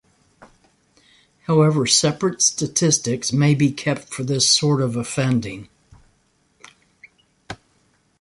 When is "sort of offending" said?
4.49-5.69